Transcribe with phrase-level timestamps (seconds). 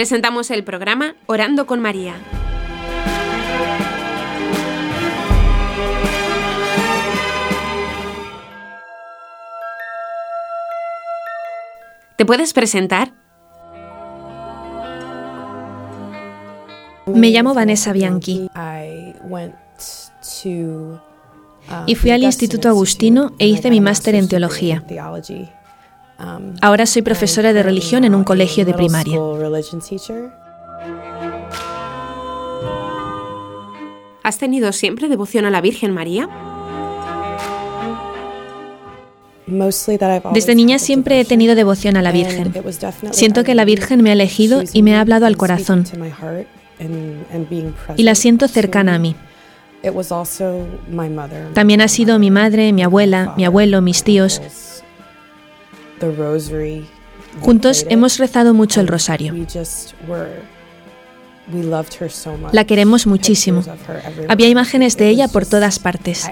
[0.00, 2.14] Presentamos el programa Orando con María.
[12.16, 13.12] ¿Te puedes presentar?
[17.04, 18.48] Me llamo Vanessa Bianchi
[21.86, 24.82] y fui al Instituto Agustino e hice mi máster en teología.
[26.60, 29.18] Ahora soy profesora de religión en un colegio de primaria.
[34.22, 36.28] ¿Has tenido siempre devoción a la Virgen María?
[40.32, 42.52] Desde niña siempre he tenido devoción a la Virgen.
[43.10, 45.84] Siento que la Virgen me ha elegido y me ha hablado al corazón.
[47.96, 49.16] Y la siento cercana a mí.
[51.54, 54.40] También ha sido mi madre, mi abuela, mi abuelo, mis tíos.
[57.40, 59.34] Juntos hemos rezado mucho el rosario.
[62.52, 63.62] La queremos muchísimo.
[64.28, 66.30] Había imágenes de ella por todas partes.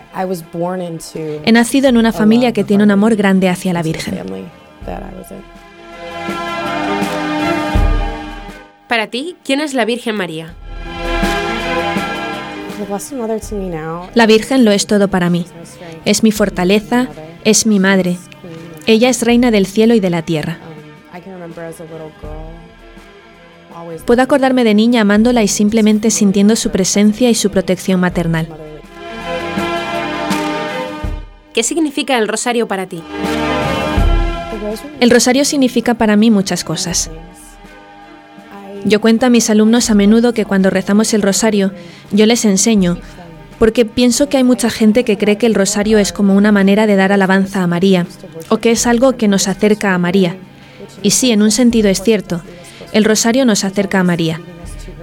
[1.45, 4.19] He nacido en una familia que tiene un amor grande hacia la Virgen.
[8.89, 10.55] Para ti, ¿quién es la Virgen María?
[14.15, 15.45] La Virgen lo es todo para mí.
[16.05, 17.09] Es mi fortaleza,
[17.45, 18.17] es mi madre.
[18.89, 20.57] Ella es reina del cielo y de la tierra.
[24.07, 28.49] Puedo acordarme de niña amándola y simplemente sintiendo su presencia y su protección maternal.
[31.53, 33.03] ¿Qué significa el rosario para ti?
[35.01, 37.11] El rosario significa para mí muchas cosas.
[38.87, 41.73] Yo cuento a mis alumnos a menudo que cuando rezamos el rosario,
[42.11, 42.97] yo les enseño,
[43.59, 46.87] porque pienso que hay mucha gente que cree que el rosario es como una manera
[46.87, 48.07] de dar alabanza a María,
[48.49, 50.37] o que es algo que nos acerca a María.
[51.03, 52.43] Y sí, en un sentido es cierto,
[52.93, 54.41] el rosario nos acerca a María,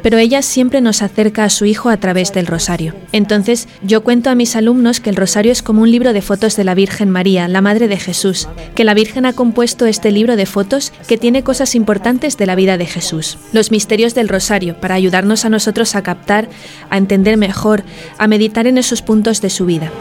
[0.05, 2.93] pero ella siempre nos acerca a su hijo a través del rosario.
[3.11, 6.55] Entonces, yo cuento a mis alumnos que el rosario es como un libro de fotos
[6.55, 10.35] de la Virgen María, la Madre de Jesús, que la Virgen ha compuesto este libro
[10.35, 14.79] de fotos que tiene cosas importantes de la vida de Jesús, los misterios del rosario,
[14.79, 16.49] para ayudarnos a nosotros a captar,
[16.91, 17.83] a entender mejor,
[18.19, 19.91] a meditar en esos puntos de su vida.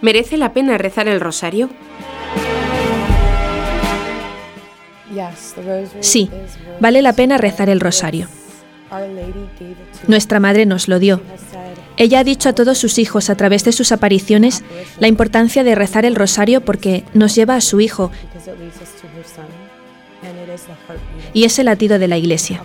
[0.00, 1.68] ¿Merece la pena rezar el rosario?
[6.00, 6.30] Sí,
[6.80, 8.28] vale la pena rezar el rosario.
[10.06, 11.20] Nuestra Madre nos lo dio.
[11.96, 14.62] Ella ha dicho a todos sus hijos a través de sus apariciones
[14.98, 18.10] la importancia de rezar el rosario porque nos lleva a su Hijo
[21.32, 22.62] y es el latido de la Iglesia.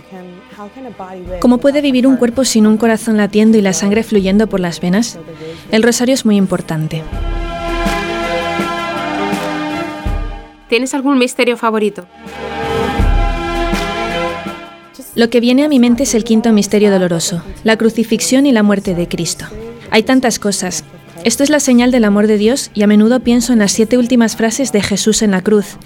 [1.40, 4.80] ¿Cómo puede vivir un cuerpo sin un corazón latiendo y la sangre fluyendo por las
[4.80, 5.18] venas?
[5.70, 7.02] El rosario es muy importante.
[10.68, 12.06] ¿Tienes algún misterio favorito?
[15.14, 18.62] Lo que viene a mi mente es el quinto misterio doloroso, la crucifixión y la
[18.62, 19.46] muerte de Cristo.
[19.90, 20.84] Hay tantas cosas.
[21.24, 23.98] Esto es la señal del amor de Dios y a menudo pienso en las siete
[23.98, 25.78] últimas frases de Jesús en la cruz,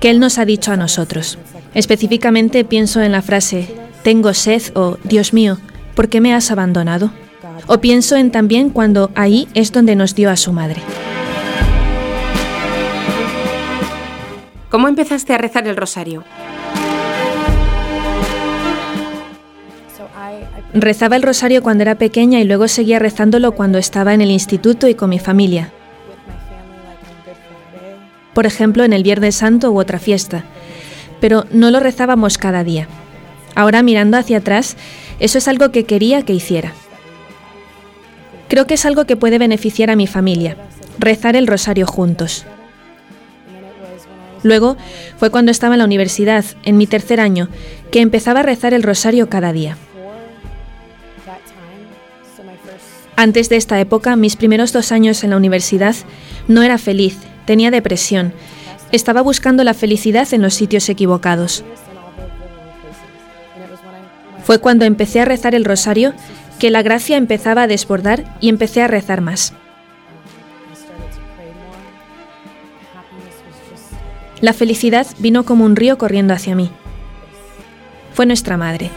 [0.00, 1.38] que Él nos ha dicho a nosotros.
[1.74, 3.68] Específicamente pienso en la frase,
[4.02, 5.58] tengo sed o Dios mío,
[5.94, 7.10] ¿por qué me has abandonado?
[7.66, 10.80] O pienso en también cuando ahí es donde nos dio a su madre.
[14.70, 16.24] ¿Cómo empezaste a rezar el rosario?
[20.74, 24.86] Rezaba el rosario cuando era pequeña y luego seguía rezándolo cuando estaba en el instituto
[24.86, 25.72] y con mi familia.
[28.34, 30.44] Por ejemplo, en el Viernes Santo u otra fiesta.
[31.20, 32.86] Pero no lo rezábamos cada día.
[33.54, 34.76] Ahora mirando hacia atrás,
[35.18, 36.72] eso es algo que quería que hiciera.
[38.48, 40.56] Creo que es algo que puede beneficiar a mi familia,
[40.98, 42.46] rezar el rosario juntos.
[44.42, 44.76] Luego
[45.18, 47.48] fue cuando estaba en la universidad, en mi tercer año,
[47.90, 49.76] que empezaba a rezar el rosario cada día.
[53.16, 55.96] Antes de esta época, mis primeros dos años en la universidad,
[56.46, 58.32] no era feliz, tenía depresión,
[58.92, 61.64] estaba buscando la felicidad en los sitios equivocados.
[64.44, 66.14] Fue cuando empecé a rezar el rosario
[66.58, 69.52] que la gracia empezaba a desbordar y empecé a rezar más.
[74.40, 76.70] La felicidad vino como un río corriendo hacia mí.
[78.14, 78.90] Fue nuestra madre.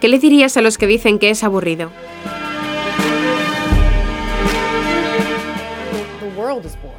[0.00, 1.90] ¿Qué le dirías a los que dicen que es aburrido?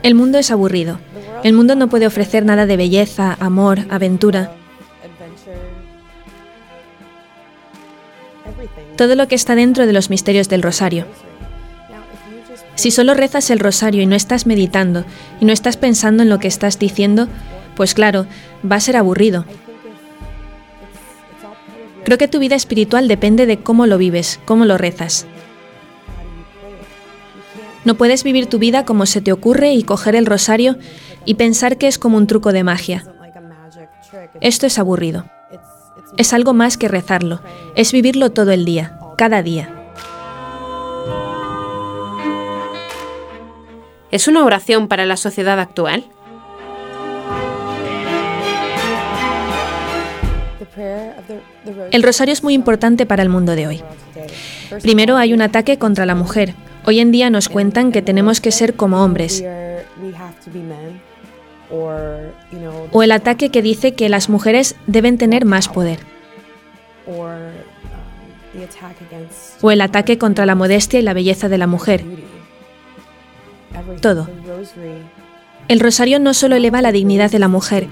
[0.02, 1.00] El mundo es aburrido.
[1.44, 4.52] El mundo no puede ofrecer nada de belleza, amor, aventura.
[8.98, 11.06] Todo lo que está dentro de los misterios del rosario.
[12.82, 15.06] Si solo rezas el rosario y no estás meditando
[15.40, 17.28] y no estás pensando en lo que estás diciendo,
[17.76, 18.26] pues claro,
[18.66, 19.46] va a ser aburrido.
[22.04, 25.28] Creo que tu vida espiritual depende de cómo lo vives, cómo lo rezas.
[27.86, 30.80] No puedes vivir tu vida como se te ocurre y coger el rosario
[31.24, 33.06] y pensar que es como un truco de magia.
[34.42, 35.26] Esto es aburrido.
[36.18, 37.44] Es algo más que rezarlo,
[37.76, 39.81] es vivirlo todo el día, cada día.
[44.12, 46.06] ¿Es una oración para la sociedad actual?
[51.92, 53.82] El rosario es muy importante para el mundo de hoy.
[54.82, 56.54] Primero hay un ataque contra la mujer.
[56.86, 59.44] Hoy en día nos cuentan que tenemos que ser como hombres.
[62.92, 66.00] O el ataque que dice que las mujeres deben tener más poder.
[69.62, 72.04] O el ataque contra la modestia y la belleza de la mujer.
[74.00, 74.30] Todo.
[75.68, 77.88] El rosario no solo eleva la dignidad de la mujer,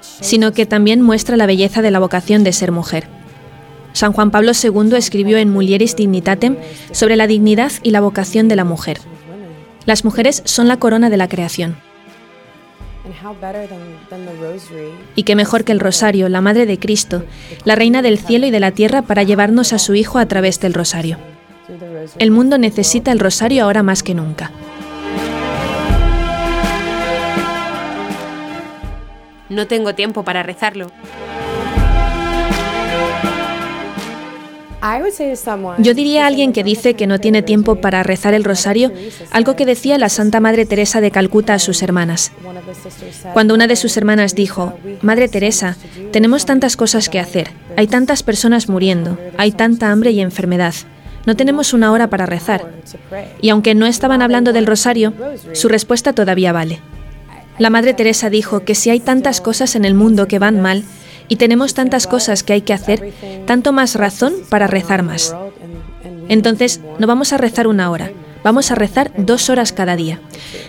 [0.00, 3.08] sino que también muestra la belleza de la vocación de ser mujer.
[3.92, 6.56] San Juan Pablo II escribió en Mulieris Dignitatem
[6.92, 8.98] sobre la dignidad y la vocación de la mujer.
[9.86, 11.76] Las mujeres son la corona de la creación.
[15.14, 17.24] Y qué mejor que el rosario, la Madre de Cristo,
[17.64, 20.60] la Reina del cielo y de la tierra para llevarnos a su Hijo a través
[20.60, 21.18] del rosario.
[22.18, 24.50] El mundo necesita el rosario ahora más que nunca.
[29.48, 30.90] No tengo tiempo para rezarlo.
[35.78, 38.92] Yo diría a alguien que dice que no tiene tiempo para rezar el rosario
[39.30, 42.32] algo que decía la Santa Madre Teresa de Calcuta a sus hermanas.
[43.32, 45.76] Cuando una de sus hermanas dijo, Madre Teresa,
[46.12, 50.74] tenemos tantas cosas que hacer, hay tantas personas muriendo, hay tanta hambre y enfermedad,
[51.26, 52.72] no tenemos una hora para rezar.
[53.42, 55.12] Y aunque no estaban hablando del rosario,
[55.52, 56.80] su respuesta todavía vale.
[57.58, 60.84] La Madre Teresa dijo que si hay tantas cosas en el mundo que van mal,
[61.28, 63.12] y tenemos tantas cosas que hay que hacer,
[63.46, 65.34] tanto más razón para rezar más.
[66.28, 68.10] Entonces, no vamos a rezar una hora,
[68.44, 70.20] vamos a rezar dos horas cada día.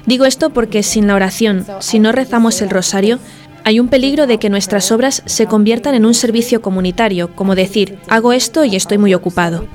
[0.06, 3.20] Digo esto porque sin la oración, si no rezamos el rosario,
[3.64, 8.00] hay un peligro de que nuestras obras se conviertan en un servicio comunitario, como decir,
[8.08, 9.66] hago esto y estoy muy ocupado.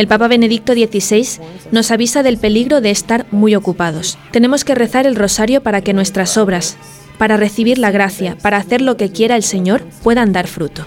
[0.00, 1.42] El Papa Benedicto XVI
[1.72, 4.16] nos avisa del peligro de estar muy ocupados.
[4.30, 6.78] Tenemos que rezar el rosario para que nuestras obras,
[7.18, 10.86] para recibir la gracia, para hacer lo que quiera el Señor, puedan dar fruto.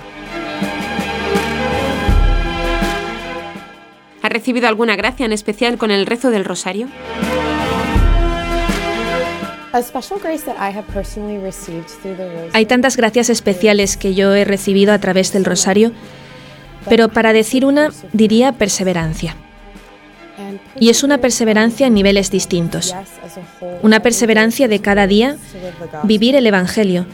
[4.23, 6.87] ¿Ha recibido alguna gracia en especial con el rezo del rosario?
[12.53, 15.91] Hay tantas gracias especiales que yo he recibido a través del rosario,
[16.89, 19.35] pero para decir una, diría perseverancia.
[20.79, 22.95] Y es una perseverancia en niveles distintos.
[23.81, 25.37] Una perseverancia de cada día
[26.03, 27.05] vivir el Evangelio.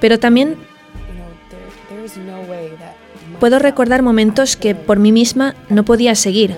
[0.00, 0.56] Pero también
[3.40, 6.54] puedo recordar momentos que por mí misma no podía seguir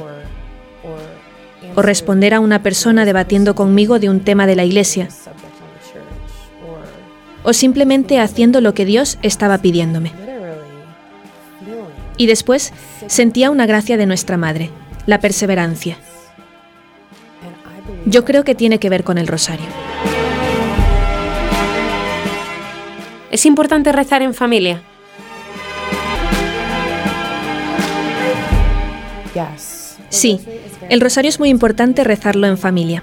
[1.77, 5.09] o responder a una persona debatiendo conmigo de un tema de la iglesia
[7.45, 10.24] o simplemente haciendo lo que Dios estaba pidiéndome.
[12.17, 12.73] Y después
[13.07, 14.71] sentía una gracia de nuestra Madre,
[15.07, 15.97] la perseverancia.
[18.07, 19.67] Yo creo que tiene que ver con el rosario.
[23.31, 24.83] ¿Es importante rezar en familia?
[30.09, 30.41] Sí,
[30.89, 33.03] el rosario es muy importante rezarlo en familia.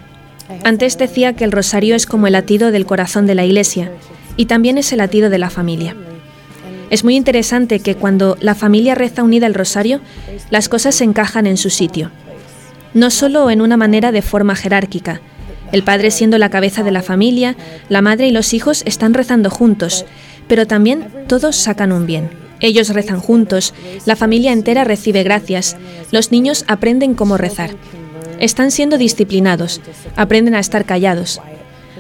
[0.64, 3.92] Antes decía que el rosario es como el latido del corazón de la iglesia
[4.38, 5.96] y también es el latido de la familia.
[6.92, 10.02] Es muy interesante que cuando la familia reza unida el rosario,
[10.50, 12.12] las cosas se encajan en su sitio.
[12.94, 15.22] No solo en una manera de forma jerárquica.
[15.72, 17.56] El padre siendo la cabeza de la familia,
[17.88, 20.06] la madre y los hijos están rezando juntos,
[20.50, 22.30] pero también todos sacan un bien.
[22.60, 23.74] Ellos rezan juntos,
[24.06, 25.78] la familia entera recibe gracias,
[26.12, 27.70] los niños aprenden cómo rezar.
[28.40, 29.80] Están siendo disciplinados,
[30.18, 31.40] aprenden a estar callados,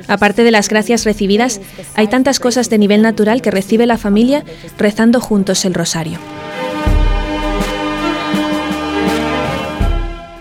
[0.07, 1.61] Aparte de las gracias recibidas,
[1.95, 4.43] hay tantas cosas de nivel natural que recibe la familia
[4.77, 6.19] rezando juntos el rosario.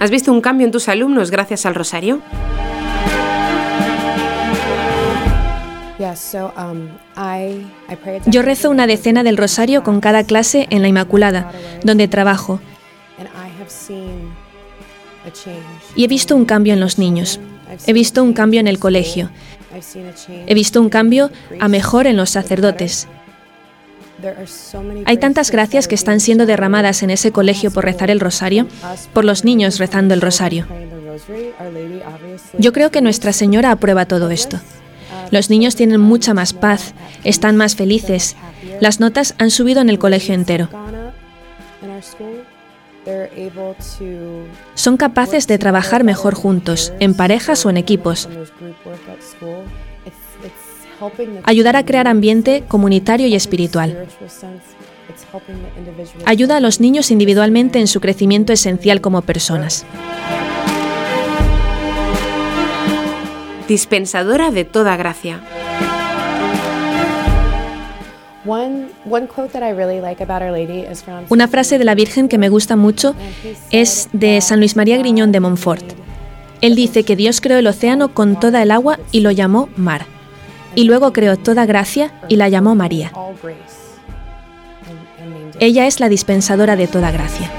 [0.00, 2.22] ¿Has visto un cambio en tus alumnos gracias al rosario?
[6.56, 6.88] Um,
[8.26, 11.52] Yo rezo una decena del rosario con cada clase en la Inmaculada,
[11.84, 12.60] donde trabajo.
[15.94, 17.38] Y he visto un cambio en los niños.
[17.86, 19.30] He visto un cambio en el colegio.
[20.46, 23.08] He visto un cambio a mejor en los sacerdotes.
[25.06, 28.66] Hay tantas gracias que están siendo derramadas en ese colegio por rezar el rosario,
[29.12, 30.66] por los niños rezando el rosario.
[32.58, 34.60] Yo creo que Nuestra Señora aprueba todo esto.
[35.30, 38.36] Los niños tienen mucha más paz, están más felices.
[38.80, 40.68] Las notas han subido en el colegio entero.
[44.74, 48.28] Son capaces de trabajar mejor juntos, en parejas o en equipos.
[51.44, 54.06] Ayudar a crear ambiente comunitario y espiritual.
[56.24, 59.86] Ayuda a los niños individualmente en su crecimiento esencial como personas.
[63.66, 65.40] Dispensadora de toda gracia.
[71.28, 73.14] Una frase de la Virgen que me gusta mucho
[73.70, 75.84] es de San Luis María Griñón de Montfort.
[76.60, 80.06] Él dice que Dios creó el océano con toda el agua y lo llamó mar.
[80.74, 83.12] Y luego creó toda gracia y la llamó María.
[85.58, 87.50] Ella es la dispensadora de toda gracia.